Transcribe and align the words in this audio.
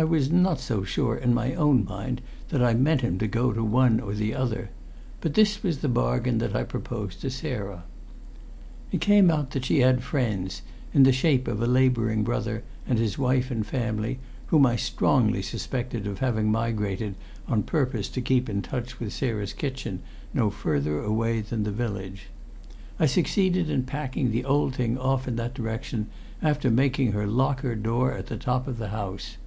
I 0.00 0.04
was 0.04 0.30
not 0.30 0.60
so 0.60 0.84
sure 0.84 1.16
in 1.16 1.34
my 1.34 1.54
own 1.56 1.84
mind 1.84 2.20
that 2.50 2.62
I 2.62 2.72
meant 2.72 3.00
him 3.00 3.18
to 3.18 3.26
go 3.26 3.52
to 3.52 3.64
one 3.64 3.98
or 3.98 4.14
the 4.14 4.32
other. 4.32 4.70
But 5.20 5.34
this 5.34 5.64
was 5.64 5.78
the 5.78 5.88
bargain 5.88 6.38
that 6.38 6.54
I 6.54 6.62
proposed 6.62 7.20
to 7.22 7.30
Sarah. 7.30 7.82
It 8.92 9.00
came 9.00 9.28
out 9.28 9.50
that 9.50 9.64
she 9.64 9.80
had 9.80 10.04
friends, 10.04 10.62
in 10.94 11.02
the 11.02 11.10
shape 11.10 11.48
of 11.48 11.60
a 11.60 11.66
labouring 11.66 12.22
brother 12.22 12.62
and 12.86 12.96
his 12.96 13.18
wife 13.18 13.50
and 13.50 13.66
family, 13.66 14.20
whom 14.46 14.66
I 14.66 14.76
strongly 14.76 15.42
suspected 15.42 16.06
of 16.06 16.20
having 16.20 16.48
migrated 16.48 17.16
on 17.48 17.64
purpose 17.64 18.08
to 18.10 18.20
keep 18.20 18.48
in 18.48 18.62
touch 18.62 19.00
with 19.00 19.12
Sarah's 19.12 19.52
kitchen, 19.52 19.98
no 20.32 20.48
further 20.48 21.00
away 21.02 21.40
than 21.40 21.64
the 21.64 21.72
Village. 21.72 22.26
I 23.00 23.06
succeeded 23.06 23.68
in 23.68 23.82
packing 23.82 24.30
the 24.30 24.44
old 24.44 24.76
thing 24.76 24.96
off 24.96 25.26
in 25.26 25.34
that 25.34 25.54
direction, 25.54 26.06
after 26.40 26.70
making 26.70 27.10
her 27.10 27.26
lock 27.26 27.62
her 27.62 27.74
door 27.74 28.12
at 28.12 28.26
the 28.28 28.36
top 28.36 28.68
of 28.68 28.78
the 28.78 28.90
house. 28.90 29.38